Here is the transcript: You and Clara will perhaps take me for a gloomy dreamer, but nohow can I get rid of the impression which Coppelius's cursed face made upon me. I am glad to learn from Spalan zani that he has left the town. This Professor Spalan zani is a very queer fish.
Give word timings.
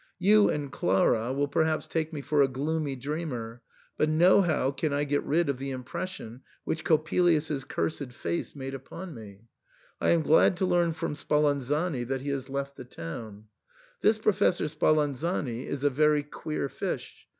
You 0.17 0.49
and 0.49 0.71
Clara 0.71 1.31
will 1.31 1.47
perhaps 1.47 1.85
take 1.85 2.11
me 2.11 2.21
for 2.21 2.41
a 2.41 2.47
gloomy 2.47 2.95
dreamer, 2.95 3.61
but 3.99 4.09
nohow 4.09 4.71
can 4.71 4.91
I 4.91 5.03
get 5.03 5.23
rid 5.23 5.47
of 5.47 5.59
the 5.59 5.69
impression 5.69 6.41
which 6.63 6.83
Coppelius's 6.83 7.63
cursed 7.65 8.11
face 8.11 8.55
made 8.55 8.73
upon 8.73 9.13
me. 9.13 9.41
I 10.01 10.09
am 10.09 10.23
glad 10.23 10.57
to 10.57 10.65
learn 10.65 10.93
from 10.93 11.13
Spalan 11.13 11.59
zani 11.59 12.07
that 12.07 12.21
he 12.23 12.29
has 12.29 12.49
left 12.49 12.77
the 12.77 12.83
town. 12.83 13.45
This 14.01 14.17
Professor 14.17 14.65
Spalan 14.65 15.13
zani 15.13 15.67
is 15.67 15.83
a 15.83 15.89
very 15.91 16.23
queer 16.23 16.67
fish. 16.67 17.27